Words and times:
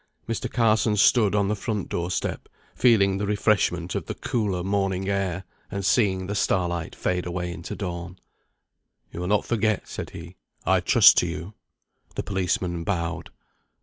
Mr. 0.27 0.51
Carson 0.51 0.97
stood 0.97 1.35
on 1.35 1.47
the 1.47 1.55
front 1.55 1.87
door 1.87 2.09
step, 2.09 2.49
feeling 2.73 3.19
the 3.19 3.27
refreshment 3.27 3.93
of 3.93 4.07
the 4.07 4.15
cooler 4.15 4.63
morning 4.63 5.07
air, 5.07 5.43
and 5.69 5.85
seeing 5.85 6.25
the 6.25 6.33
starlight 6.33 6.95
fade 6.95 7.27
away 7.27 7.53
into 7.53 7.75
dawn. 7.75 8.17
"You 9.11 9.19
will 9.19 9.27
not 9.27 9.45
forget," 9.45 9.87
said 9.87 10.09
he. 10.09 10.37
"I 10.65 10.79
trust 10.79 11.19
to 11.19 11.27
you." 11.27 11.53
The 12.15 12.23
policeman 12.23 12.83
bowed. 12.83 13.29